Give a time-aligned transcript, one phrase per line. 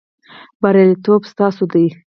[0.61, 1.85] بریالیتوب ستاسو دی